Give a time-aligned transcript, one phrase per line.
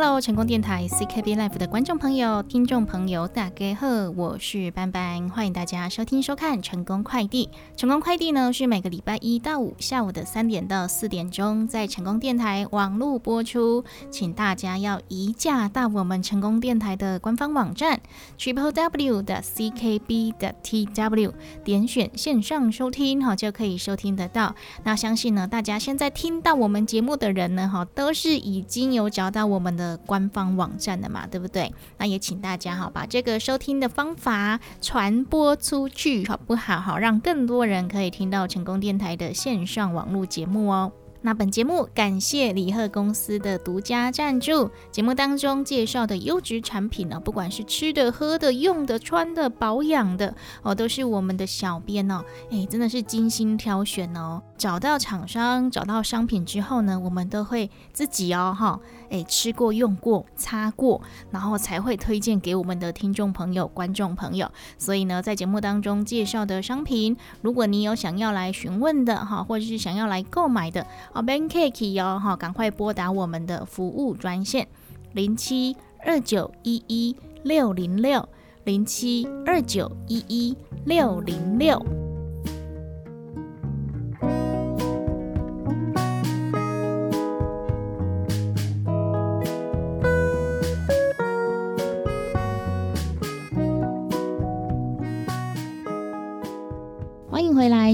[0.00, 7.50] Hello，成功电台 CKB Life 的观众朋友、听众朋友，大家好，我是班班，欢迎大家收听收看成功快递。
[7.76, 18.00] 成功快递呢是每个礼拜一到五下午的三点到四点钟，在成功电台网络播出，请大家要移驾到我们成功电台的官方网站
[18.38, 21.32] triple w 的 CKB 的 TW，
[21.64, 24.54] 点选线上收听，哈就可以收听得到。
[24.84, 29.76] 那相信呢，大家现在听到我们节目的人呢，哈都是已经有找到我们。
[29.76, 31.72] 的官方网站的嘛，对不对？
[31.96, 36.80] 那也请大家哈，把这个收听的方法传播出去，好不好？
[36.80, 40.92] 好，让更多人可以听到成功电台的线上网络节目哦。
[41.20, 44.70] 那本节目感谢李贺公司的独家赞助。
[44.92, 54.40] 节目当中介绍的优质产品呢，不管是吃的、喝的、用的、穿的、保养的哦，都是我们的小编哦，哎，真的是精心挑选哦。
[54.56, 58.78] 找到厂商、找到商品之后呢，我们都会自己哦，哈，
[59.10, 64.50] 哎，吃过、用过、擦过，然后才会推荐给我们的听众朋友、观众朋友。
[64.76, 70.86] 所以呢，在节目当中介绍的商品，如果你有想要来询问的哈，或者是想要来购买的。
[71.12, 74.66] 哦，Bankcake 哦，哈，赶快拨打我们的服务专线
[75.12, 78.28] 零七二九一一六零六
[78.64, 82.07] 零七二九一一六零六。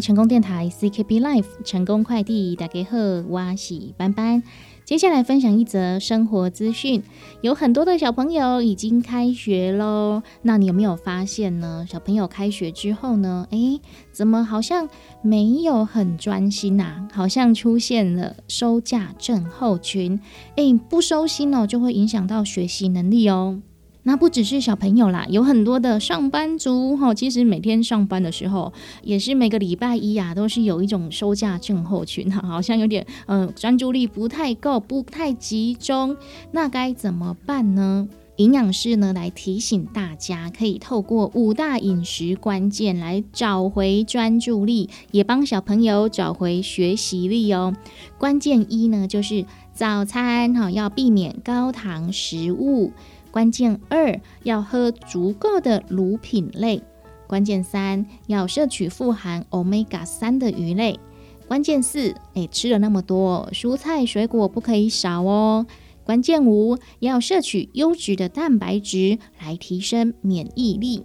[0.05, 4.42] 成功电台 CKB Life 成功快递打给贺哇喜班班。
[4.84, 7.02] 接下来分享一则生活资讯，
[7.41, 10.22] 有很多的小朋友已经开学喽。
[10.42, 11.86] 那你有没有发现呢？
[11.88, 13.46] 小朋友开学之后呢？
[13.50, 13.80] 诶，
[14.12, 14.86] 怎么好像
[15.22, 17.08] 没有很专心呐？
[17.11, 20.20] 好像出现了收假症候群。
[20.56, 23.62] 诶，不收心哦，就会影响到学习能力哦。
[24.07, 28.73] 那不只是小朋友啦，有很多的上班族哈，其实每天上班的时候，
[29.03, 36.17] 也是每个礼拜一啊，都是有一种收假症候群哈，好像有点呃专注力不太够，不太集中，
[36.53, 38.07] 那该怎么办呢？
[38.37, 47.75] 营养师呢来提醒大家，可以透过五大饮食关键来找回专注力，也帮小朋友找回学习力哦。
[48.19, 52.92] 关键一呢，就是早餐哈要避免高糖食物。
[53.34, 56.80] 关键二要喝足够的乳品类，
[57.27, 61.00] 关键三要摄取富含 omega 三的鱼类，
[61.48, 65.67] 关键四诶吃了那么多蔬菜水果不可以少哦，
[66.05, 71.02] 关键五要摄取优质的蛋白质来提升免疫力。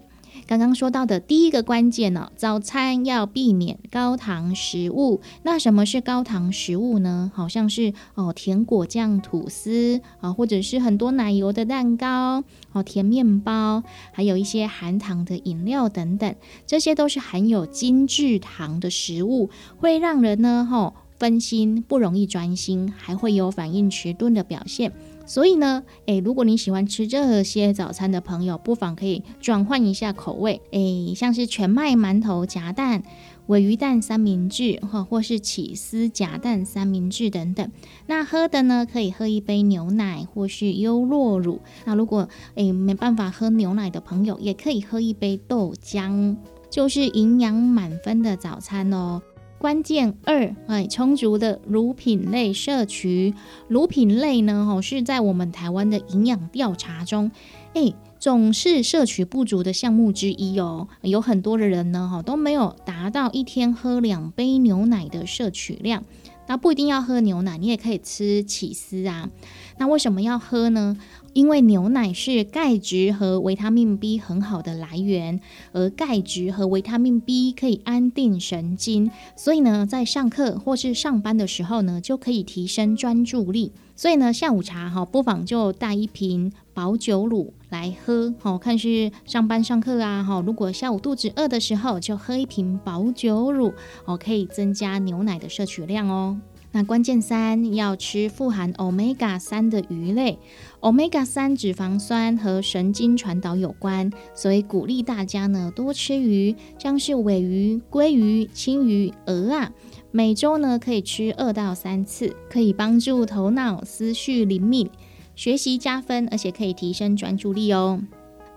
[0.50, 5.22] 刚刚说到的第一个关键呢，早餐要避免高糖食物。
[5.44, 7.32] 那什么是高糖食物呢？
[7.36, 16.34] 好像是哦，甜果酱吐司啊，或者是很多奶油的蛋糕哦，甜面包，还有一些含糖的饮料等等，
[16.66, 24.94] 这些都是含有精制糖的食物，会让人呢吼分心，不容易专心，还会有反应迟钝的表现。
[25.30, 33.04] 所以呢，诶，如果你喜欢吃这些早餐的朋友，不妨可以转换一下口味，诶，像是全麦馒头夹蛋、
[33.46, 37.72] 尾鱼蛋三明治，或或是起司夹蛋三明治等等。
[38.08, 41.62] 那喝的呢，可以喝一杯牛奶或是优酪乳。
[41.86, 46.36] 那如果诶没办法喝牛奶的朋友，也可以喝一杯豆浆，
[46.72, 49.22] 就是营养满分的早餐哦。
[49.60, 53.34] 关键二，哎，充足的乳品类摄取。
[53.68, 57.30] 乳品类呢，吼是在我们台湾的营养调查中，
[57.74, 60.88] 哎，总是摄取不足的项目之一哦。
[61.02, 66.06] 有很多的人呢，哈都没有达到一天喝两杯牛奶的摄取量。
[66.48, 69.30] 那不一定要喝牛奶，你也可以吃起司啊。
[69.78, 70.98] 那为什么要喝呢？
[71.34, 75.40] 因为牛奶是钙质和维他命 B 很好的来源，
[75.72, 83.72] 而钙质和维他命 B 可以安定神经，所以呢，在上课或是上班的时候呢，就可以提升专注力。
[83.96, 93.74] 所以呢，下午茶哈，不妨就带一瓶保酒乳来喝，好看是上班上课啊，哈，如果下午肚子饿的时候，就喝一瓶保酒乳，
[94.06, 96.40] 哦，可以增加牛奶的摄取量哦。
[96.72, 100.38] 那关键三要吃富含 omega 三的鱼类
[100.82, 109.72] ，omega 三脂肪酸和神经传导有关，所以鼓励大家呢多吃鱼，像是尾鱼、鲑鱼、青鱼、鹅啊，
[110.12, 114.88] 每周呢可以吃二到三次，可以帮助头脑思绪灵敏，
[115.36, 118.00] 学习加分，而且可以提升专注力哦。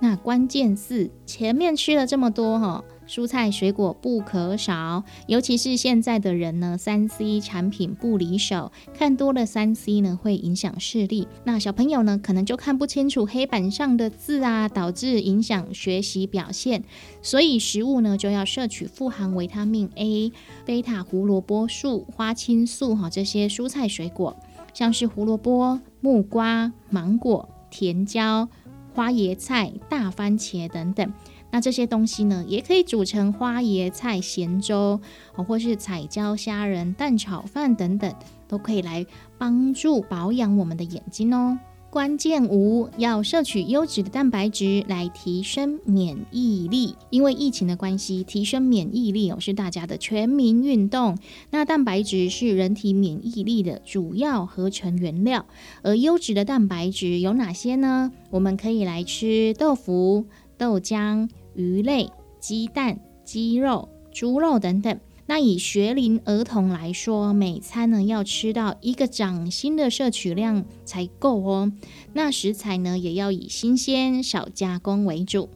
[0.00, 2.84] 那关键四前面吃了这么多哈。
[3.06, 11.28] 蔬菜水果不可少，尤其是现在的人呢，三 C 产品不离手，看多了三 C 呢会影响视力。
[11.44, 16.84] 那小朋友呢，可能就看不清楚黑板上的字啊，导致影响学习表现。
[17.20, 20.32] 所以食物呢，就要摄取富含维他命 A、
[20.64, 24.36] 贝塔胡萝卜素、花青素哈这些蔬菜水果，
[24.72, 28.48] 像是胡萝卜、木瓜、芒果、甜椒。
[28.94, 31.10] 花椰菜、大番茄等等，
[31.52, 34.98] 那这些东西呢，也可以煮成花椰菜咸粥，
[35.36, 38.12] 哦，或是彩椒虾仁蛋炒饭等等，
[38.48, 39.06] 都可以来
[39.38, 41.58] 帮助保养我们的眼睛哦。
[41.90, 51.18] 关键五要摄取优质的蛋白质来提升免疫力，因为疫情的关系，提升免疫力哦是大家的全民运动。
[51.50, 55.44] 那蛋白质是人体免疫力的主要合成原料，
[55.82, 58.10] 而优质的蛋白质有哪些呢？
[58.30, 60.24] 我们可以来吃豆腐、
[60.56, 62.10] 豆浆、鱼类、
[62.40, 64.98] 鸡蛋、鸡肉、猪肉等等。
[65.24, 71.72] 那以学龄儿童来说，每餐呢要吃到一个掌心的摄取量才够哦。
[72.12, 75.48] 那食材呢也要以新鲜、少加工为主。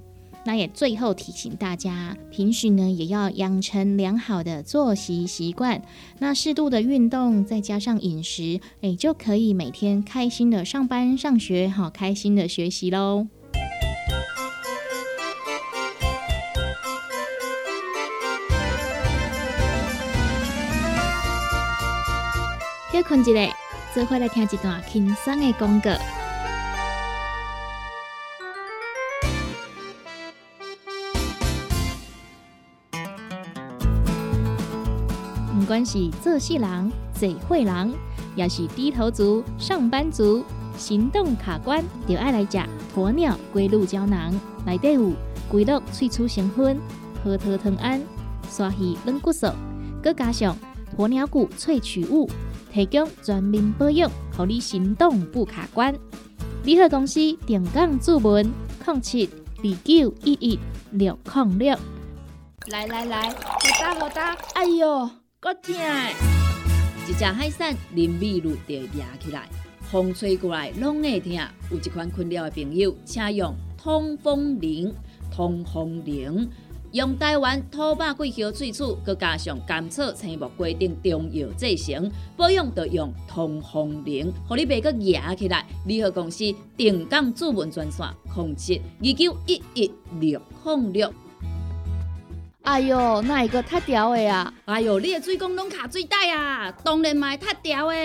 [0.46, 5.82] 那也最后提醒大家，平时呢也要养成良好的作息习惯。
[6.20, 13.26] 那适度的运动，再加上饮食，哎，就可以每天开心的上班、上学，好开心的学习喽。
[23.16, 23.56] 困一下，
[23.94, 25.90] 做伙来听一段轻松的广告。
[35.58, 37.94] 不管是做事人、嘴会人，
[38.34, 40.44] 也是低头族、上班族，
[40.76, 42.58] 行动卡关，就爱来食
[42.94, 44.38] 鸵鸟龟鹿胶囊。
[44.66, 45.12] 内底有
[45.50, 46.78] 龟鹿萃取成分，
[47.24, 48.02] 核桃藤胺、
[48.50, 49.46] 刷鱼软骨素，
[50.02, 50.54] 佮加上
[50.98, 52.28] 鸵鸟骨萃取物。
[52.76, 55.96] 提供全面保养，让你行动不卡关。
[56.62, 58.52] 联合公司定岗注文：
[58.84, 59.26] 零七
[59.64, 60.58] 二九一一
[60.90, 61.78] 六零六。
[62.66, 63.34] 来来来，好
[63.80, 64.36] 打好打！
[64.52, 65.08] 哎哟，
[65.40, 65.74] 够痛！
[67.08, 69.48] 一只海扇淋雨露就压起来，
[69.90, 71.32] 风吹过来拢会痛。
[71.70, 74.94] 有一款困扰的朋友，请用通风铃，
[75.34, 76.46] 通风铃。
[76.92, 85.66] 用台湾土八桂花萃取，佮加上甘草、青木、规定中药制成，保养要用通风灵，互你袂佮压起来。
[85.84, 86.44] 联合公司
[86.76, 91.12] 定岗主文专线：控制二九一一六零六。
[92.62, 94.52] 哎哟，那一个太屌的啊！
[94.64, 96.72] 哎哟，你的嘴讲拢卡水袋啊！
[96.82, 97.96] 当然嘛太屌的。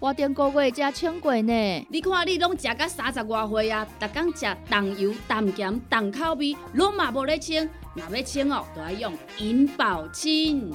[0.00, 1.86] 我顶个月才称过呢。
[1.88, 7.68] 你看你拢食到三十外岁啊，逐工食重油、重咸、重口味，拢嘛无咧称。
[7.94, 10.72] 若要清哦，都要用银保清。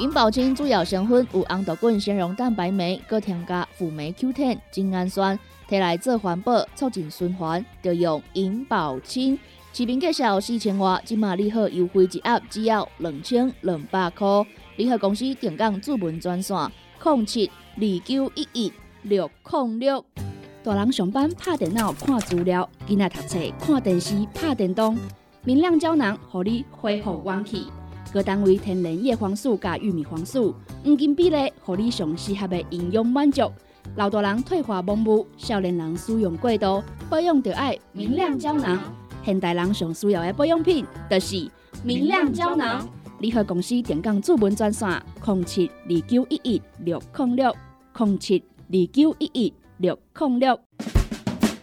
[0.00, 5.38] 银保清主要成分有红豆根、纤溶蛋白酶，搁添加辅酶 Q10、精氨酸，
[5.68, 9.38] 摕来做环保、促进循环，就用银保清。
[9.72, 14.26] 市面介绍四千瓦，今马利好优惠一盒只要两千两百块。
[14.76, 16.56] 利好公司定岗主文专线：
[17.04, 18.72] 零七二九一一
[19.02, 20.04] 六零六。
[20.62, 24.96] 大人上班拍电脑看资料，囡仔读册看电视拍电动。
[25.46, 27.66] 明亮胶囊，合你恢复元气。
[28.10, 33.52] 各单位天然叶黄素加玉米黄素，黄金比例，合你上适合的营养满足。
[33.96, 38.80] 老大人退化盲目，少年人使用过度，保养就要明亮胶囊。
[39.22, 41.46] 现代人上需要的保养品，就是
[41.82, 42.88] 明亮胶囊。
[43.18, 44.88] 联合公司电讲主文专线：
[45.26, 47.54] 零七二九一一六零六
[47.98, 50.58] 零七二九一一六零六。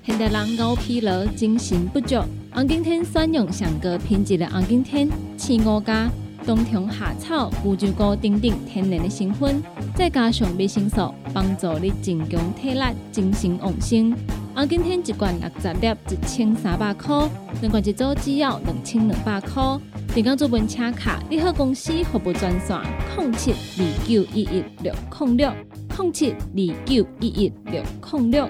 [0.04, 2.18] 现代人熬疲劳，精神不足。
[2.54, 6.12] 红景天选用上个品质的红景天，青五加
[6.46, 9.64] 冬虫夏草、乌鸡菇等等天然的成分，
[9.96, 14.14] 再加上维生素，帮助你增强体力、精神旺盛。
[14.54, 17.26] 红景天一罐六十粒，一千三百块；
[17.62, 19.80] 两罐一组，只要两千两百块。
[20.14, 22.78] 订购做本车卡，联合公司服务专线：
[23.18, 25.50] 零七二九一一六零六
[25.98, 27.82] 零七二九一一六
[28.12, 28.50] 零六。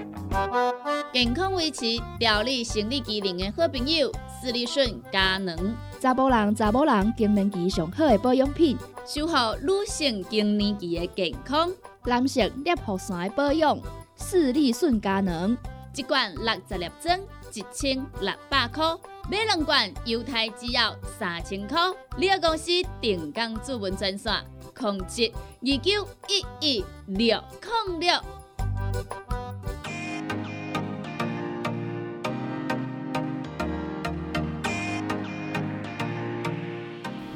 [1.12, 1.84] 健康维持、
[2.18, 4.10] 调理生理机能的好朋友——
[4.40, 5.76] 斯利顺佳能。
[6.00, 11.70] 查甫人、查某人更年期上好的保养品，守护女性更年期的健康。
[12.04, 13.78] 男性尿酸的保养，
[14.16, 15.56] 斯利顺佳能。
[15.94, 17.20] 一罐六十粒装，
[17.52, 18.96] 一千六百块；
[19.30, 21.78] 买两罐，犹太只要三千块。
[22.16, 22.70] 你个公司
[23.02, 24.32] 定岗主文专线：
[24.74, 27.38] 控制二九一一六
[27.86, 28.14] 零六。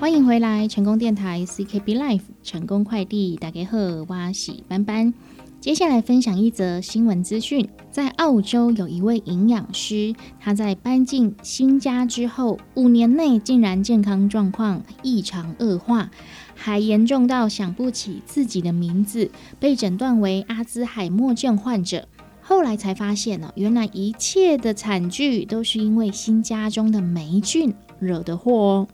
[0.06, 5.12] 欢迎回来，成功电台 CKB Life 成功快递打给贺哇喜班班。
[5.60, 16.08] 接下来分享一则新闻资讯，在澳洲有一位营养师，他在搬进新家之后，五年内竟然健康状况异常恶化，
[16.54, 22.06] 还严重到想不起自己的名字，被诊断为阿兹海默症患者。
[22.40, 28.88] 后来才发现呢，原来一切的惨剧都是因为新家中的霉菌惹的祸哦。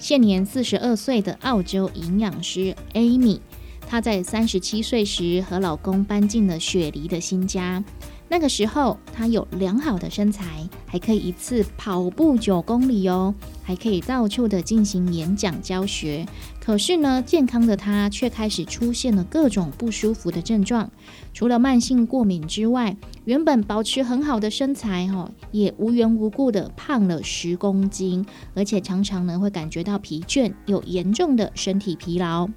[0.00, 3.38] 现年四十二岁的澳洲营养师 Amy，
[3.86, 7.84] 她在三十七岁时和老公搬进了雪梨的新家。
[8.30, 10.44] 那个时候，她有良好的身材，
[10.86, 13.34] 还可以一次跑步九公里哦，
[13.64, 16.24] 还可以到处的进行演讲教学。
[16.60, 20.88] 可是呢，健康的她却开始出现了各种不舒服的症状。
[21.34, 32.48] 除了慢性过敏之外，原本保持很好的身材哈，也无缘无故的胖了十公斤，而且常常呢会感觉到疲倦，有严重的身体疲劳。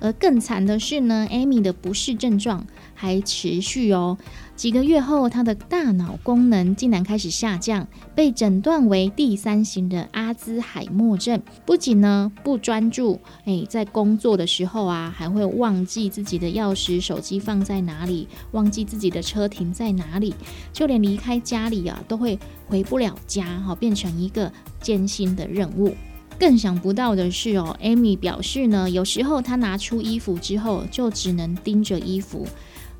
[0.00, 4.18] 而更惨的是呢艾米的不适症状还持续哦。
[4.56, 11.42] 几个月后，他的大脑功能竟然开始下降，被诊断为第三型的阿兹海默症。
[11.66, 20.32] 不仅呢不专注，诶，在工作的时候啊，还会忘记自己的钥匙、手机放在哪里，忘记自己的车停在哪里，
[20.72, 25.94] 就连离开家里啊，都会回不了家，哈，变成一个艰辛的任务。
[26.38, 32.46] 更想不到的是哦，Amy 表示呢，有时候她拿出衣服之后，就只能盯着衣服。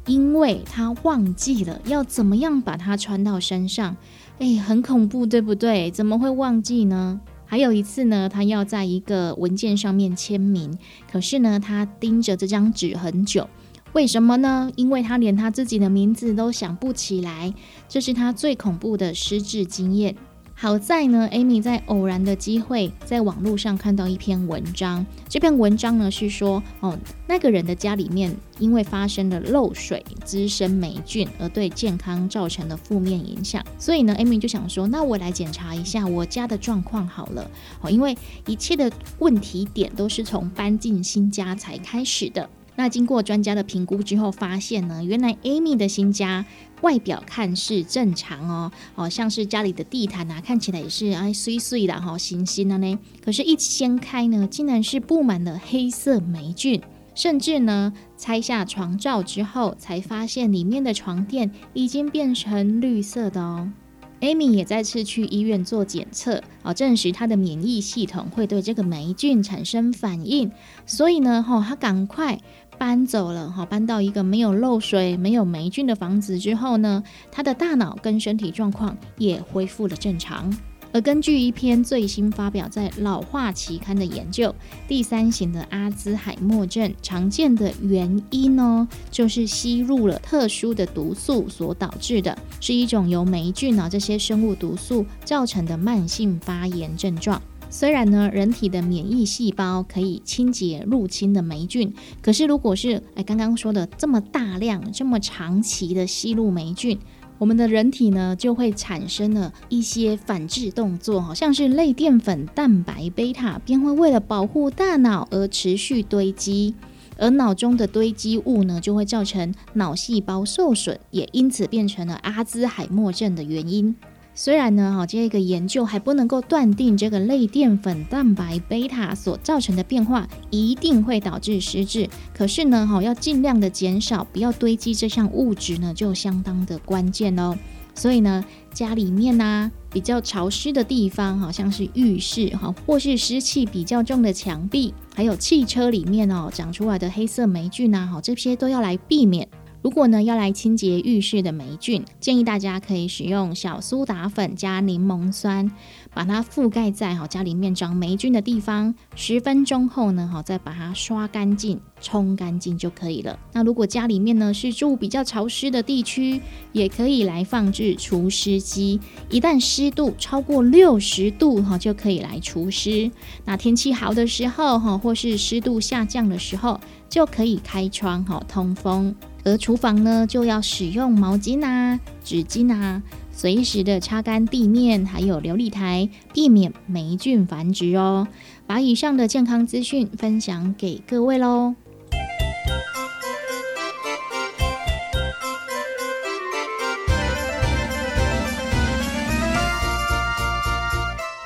[0.06, 3.96] 因为他忘记了要怎么样把它穿到身上，
[4.38, 5.90] 哎，很恐怖，对不对？
[5.90, 7.20] 怎么会忘记呢？
[7.46, 10.76] 还有一次呢，他要在一个文件上面签名，
[11.10, 13.48] 可是呢，他盯着这张纸很久，
[13.92, 14.70] 为什么呢？
[14.76, 17.54] 因为他连他自己的名字都想不起来，
[17.88, 20.16] 这是他最恐怖的失智经验。
[20.56, 25.04] 好在呢，Amy 在偶然的机会在网络上看到一篇文章。
[25.28, 26.96] 这篇文章呢是说，哦，
[27.26, 33.62] 那个人的家里面因为发生了漏水，滋生霉菌，而对健康造成了负面影响。
[33.78, 37.50] 所以呢，Amy 就想说，那我来检查一下我家的状况好了。
[37.82, 42.48] 哦，因为一切的问题点都是从搬进新家才开始的。
[42.76, 46.46] 那经过专家的评估之后，发现呢，原来 Amy 的新家。
[46.84, 52.98] 外表看似正常哦，哦，像是家里的地毯啊，看起来也是哎碎碎的哈，新新的呢。
[53.24, 56.82] 可是，一掀开呢，竟然是布满了黑色霉菌，
[57.14, 63.72] 甚至呢，拆下床罩之后，才发现里面的床垫已经变成绿色的哦。
[64.20, 70.50] Amy 也再次去医院做检测，哦，证实她的免疫系统会对这个霉菌产生反应，
[70.86, 72.38] 所以呢，哈，她赶快。
[72.78, 80.54] 搬走了哈，搬到一个没有漏水、没有霉菌的房子之后呢，他的大脑跟身体状况也恢复了正常。
[80.92, 84.54] 而根据一篇最新发表在《老化期刊》的研究，
[84.86, 97.42] 第三型的阿兹海默症常见的原因呢，就是吸入了特殊的毒素所导致的，是一种由霉菌啊这些生物毒素造成的慢性发炎症状。
[97.74, 106.96] 虽然呢，人体的免疫细胞可以清洁入侵的霉菌，可是如果是哎刚刚说的这么大量、这么长期的吸入霉菌，
[107.36, 116.76] 我们的人体呢就会产生了一些反制动作，好像是类淀粉蛋白贝塔便会为了保护大脑而持续堆积，
[117.18, 123.96] 而脑中的堆积物呢就会造成脑细胞受损，也因此变成了阿兹海默症的原因。
[124.36, 137.56] 虽然呢，哈，这个研究还不能够断定这个类淀粉蛋白贝塔所造成的变化一定会导致失智，可是呢，哈，要尽量的减少，不要堆积这项物质呢，就相当的关键哦。
[137.94, 149.48] 所以呢，家里面呢比较潮湿的地方，好像是浴室哈，或是湿气比较重的墙壁，还有汽车里面哦长出来的黑色霉菌啊，哈，这些都要来避免。
[149.84, 155.70] 如果呢要来清洁浴室的霉菌，建议大家可以使用小苏打粉加柠檬酸，
[156.14, 163.38] 把它覆盖在哈家里面长霉菌的地方，十分钟后呢，哈再把它刷干净、冲干净就可以了。
[163.52, 166.40] 那如果家里面呢是住比较潮湿的地区，
[166.72, 168.98] 也可以来放置除湿机，
[169.28, 173.10] 一旦湿度超过六十度哈，就可以来除湿。
[173.44, 179.14] 那天气好的时候哈，或是湿度下降的时候，就可以开窗哈通风。
[179.44, 188.26] 而厨房呢，就要使用毛巾啊、纸巾啊，随时的擦干地面，还有琉璃台，避免霉菌繁殖哦。
[188.66, 191.74] 把以上的健康资讯分享给各位喽。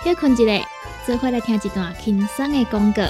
[0.04, 0.66] 休困一下，
[1.04, 3.02] 做伙来听一段轻松的广告。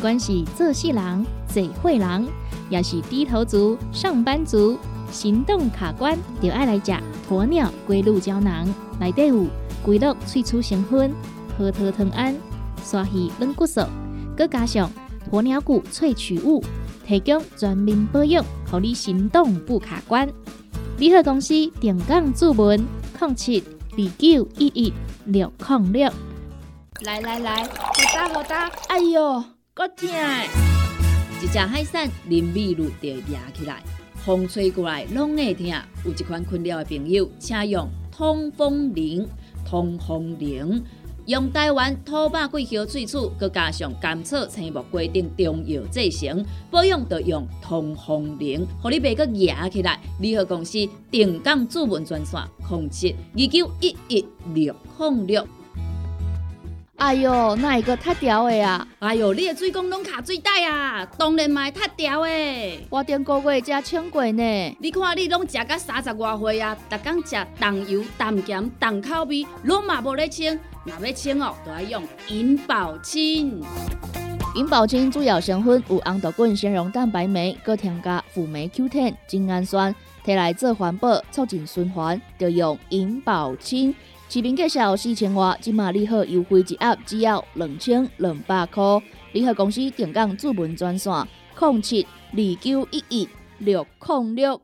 [0.00, 2.26] 不管是做事人、嘴会人，
[2.70, 4.78] 也是低头族、上班族，
[5.12, 6.90] 行动卡关，就爱来食
[7.28, 8.66] 鸵鸟龟鹿胶囊。
[8.98, 9.44] 内底有
[9.84, 11.12] 龟鹿萃取成分、
[11.58, 12.34] 核桃藤胺、
[12.82, 13.82] 刷鱼软骨素，
[14.34, 14.90] 佮加上
[15.30, 16.64] 鸵鸟骨萃取物，
[17.06, 18.42] 提供全面保养，
[18.72, 20.26] 让你行动不卡关。
[20.96, 22.82] 联合公司定岗注文：
[23.20, 23.62] 零七
[23.98, 24.94] 二九一一
[25.26, 26.10] 六零六。
[27.02, 27.70] 来来来，好
[28.14, 29.44] 打好打，哎哟！
[29.72, 30.08] 够痛！
[31.42, 33.82] 一只海扇淋雨露就压起来，
[34.16, 35.66] 风吹过来拢会痛。
[36.04, 39.26] 有一款困扰的朋友，请用通风铃。
[39.64, 40.82] 通风铃
[41.26, 50.00] 用台湾土八桂叶萃取，佮加上甘草、青木规定中药制成，保养要用通风铃，互你袂佮压起来。
[50.18, 50.78] 联合公司
[51.10, 55.46] 定岗主文专线：控制二九一一六零六。
[57.00, 58.86] 哎哟，那一个太屌的啊！
[58.98, 62.86] 哎哟，你的水工拢卡水袋啊，当然嘛太屌的。
[62.90, 64.76] 我顶个月才称过呢。
[64.78, 70.60] 你看你拢食到三十外岁啊，逐天食重油、重咸、重口味，拢嘛无咧称。
[70.84, 73.62] 若要称哦，就要用银保清。
[74.54, 83.94] 银保清主要成分有红豆滚、纤溶蛋白酶，搁添加辅酶 Q10、精氨酸，摕来做环保、促进循环，就用银保清。
[84.32, 88.80] 市面介绍四千瓦，今马利好优惠一盒只要两千两百块。
[89.32, 91.12] 利好公司定岗主文专线：
[91.58, 94.60] 零七二九一一六零六。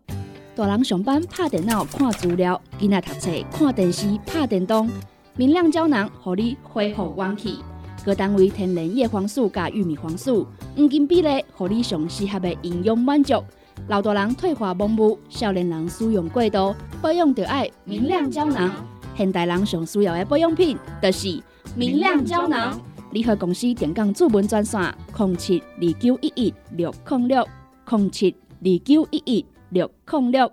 [0.55, 4.89] 大人上班拍电脑看资料，囡仔读册看电视拍电动。
[5.35, 7.59] 明亮胶囊，互你恢复元气。
[8.05, 10.47] 各单位天然叶黄素加玉米黄素，
[10.77, 13.43] 黄金比例，互你上适合的营养满足。
[13.89, 18.71] 老大人退化盲目，少年人使用过度，保养就要明亮胶囊。
[19.17, 21.43] 现代人上需要的保养品，就是
[21.75, 22.79] 明亮胶囊。
[23.13, 24.81] 联合公司电讲主文专线：
[25.17, 27.47] 零七二九一一六零六
[27.89, 30.53] 零七二九一一六零六。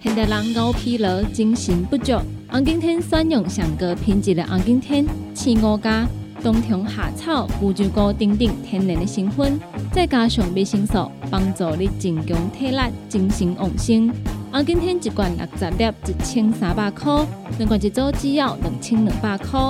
[0.00, 2.12] 现代人熬疲劳，精神不足。
[2.48, 6.06] 红景天选用上个品质的红景天，四五加
[6.42, 9.58] 冬虫夏草、乌鸡菇等等天然的成分，
[9.92, 14.12] 再加上维生素，帮助你增强体力、精神旺盛。
[14.50, 17.24] 红景天一罐六十粒，一千三百块；
[17.58, 19.60] 两罐一组，只要两千两百块。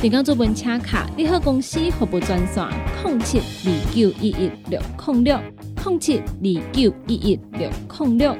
[0.00, 2.64] 订购做文车卡，你好公司服务专线：
[3.04, 5.38] 零七二九一一六零六
[5.84, 8.36] 零七二九一一六零六。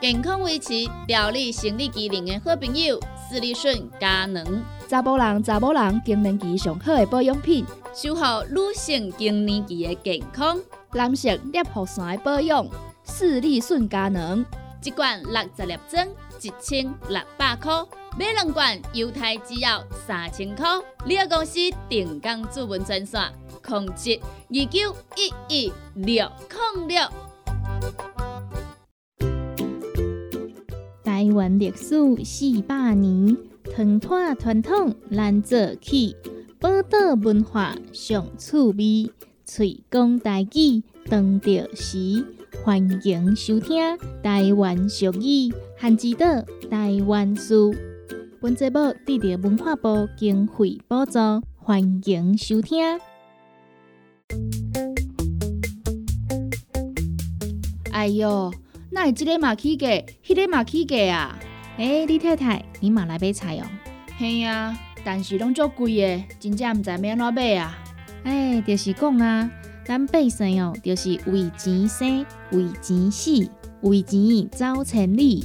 [0.00, 0.72] 健康维持、
[1.06, 2.98] 调理生理机能的好朋友——
[3.30, 4.44] 斯利顺佳能。
[4.88, 10.58] 查甫人、查某人更年期上好的保养品，守护女性更年期的健康。
[10.92, 12.66] 男性尿酸的保养，
[13.04, 14.44] 斯利顺佳能。
[14.82, 16.08] 一罐六十粒装，
[16.40, 17.86] 一千六百块；
[18.18, 20.66] 买两罐，犹太只要三千块。
[21.04, 23.20] 你个公司定岗主文专线：
[23.62, 26.26] 控制二九一一六
[26.74, 27.02] 零六。
[31.04, 33.36] 台湾历史四百年，
[33.74, 36.16] 传统传统难做起，
[36.58, 39.12] 宝岛文化上趣味，
[39.46, 42.24] 推讲大计当着时。
[42.62, 43.82] 欢迎收听
[44.22, 46.26] 《台湾俗语汉字岛
[46.70, 47.72] 台湾书》。
[48.38, 51.18] 本节目得到文化部经费补助，
[51.56, 53.00] 欢迎收听。
[57.92, 58.52] 哎哟，
[58.90, 59.88] 那这个嘛起价，
[60.22, 61.38] 迄个嘛起价啊！
[61.78, 63.64] 哎，李太太，你嘛来买菜哦？
[64.18, 67.78] 嘿呀，但是拢足贵的，真正毋知要安怎买啊！
[68.24, 69.50] 哎，就是讲啊。
[69.90, 73.50] 咱百姓哦，就是为钱生，为钱死，
[73.80, 75.44] 为钱走千里。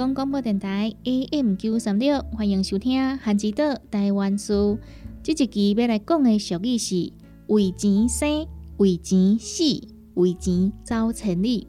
[0.00, 4.78] 广播电台 AM 九三六，欢迎收听《汉之岛台湾书》。
[5.22, 7.12] 这一期要来讲的俗语是：
[7.48, 8.46] 为钱生，
[8.78, 9.62] 为钱死，
[10.14, 11.68] 为钱走千里。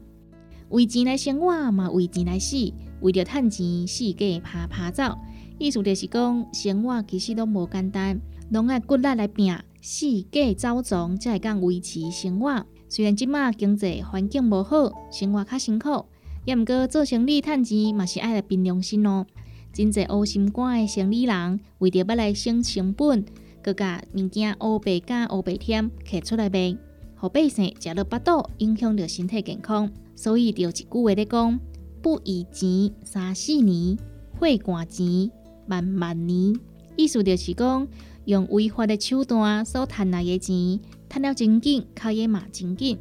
[0.70, 5.14] 为钱来生活嘛，为钱来死，为着趁钱，世界爬爬走。
[5.58, 8.18] 意思就是讲，生活其实都无简单，
[8.50, 12.64] 拢爱骨力来拼，世界走总才会讲维持生活。
[12.88, 16.06] 虽然即马经济环境无好，生活较辛苦，
[16.44, 19.26] 也毋过做生意趁钱嘛是爱来凭良心哦。
[19.72, 23.24] 真济乌心肝的生意人为着要来省成本，
[23.62, 26.76] 佮甲物件乌白加乌白添摕出来卖，
[27.16, 29.90] 互百姓食了巴肚，影响着身体健康。
[30.14, 31.58] 所以就一句话咧讲：
[32.02, 33.96] 不以钱三四年，
[34.38, 35.30] 会寒钱
[35.68, 36.54] 万万年。
[36.96, 37.88] 意思就是讲，
[38.26, 42.98] 用违法的手段所赚来的钱，赚了真紧，开也嘛真紧。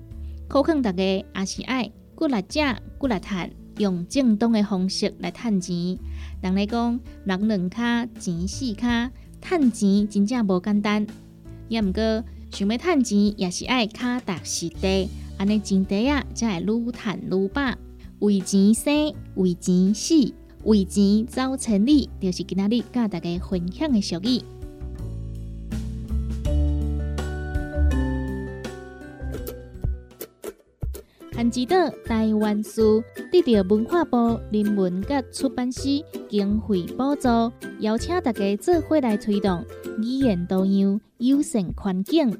[0.48, 2.60] 可劝大家也是爱骨力食，
[3.00, 5.98] 骨力赚，用正当的方式来赚钱。
[6.40, 9.10] 人来讲，人两骹，钱四骹，
[9.42, 11.08] 趁钱真正无简单。
[11.68, 17.74] 也毋过，想要趁钱，也是爱脚踏实地，安尼钱地啊，才会愈趁愈饱。
[18.20, 20.32] 为钱生，为钱死，
[20.64, 24.44] 为钱走千里，就是今仔日甲大家分享的俗语。
[31.42, 31.76] 韩之岛
[32.06, 35.82] 台湾书得到文化部人文及出版社
[36.30, 37.28] 经费补助，
[37.80, 39.66] 邀请大家做伙来推动
[39.98, 42.40] 语言多样、友善环境。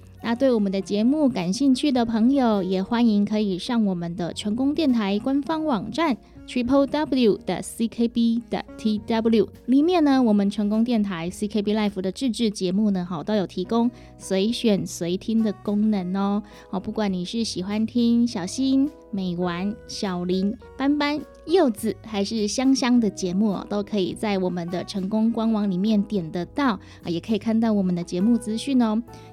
[0.23, 6.15] 那对我们的节目感兴趣的朋友，也欢迎可以上我们的成功电台官方网站
[6.47, 16.43] triple w 的 c k b 的 t w 里面呢，我们成功电台 c k b life 的自制节目呢，好都有提供随选随听的功能哦。
[16.69, 29.01] 好，不管你是喜欢听小新、美丸、小林、斑斑、柚子，还是香香的节目，都可以在我们的成功官网里面点得到啊，也可以看到我们的节目资讯哦。